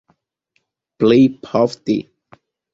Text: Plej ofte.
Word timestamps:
Plej 1.05 1.19
ofte. 1.63 2.01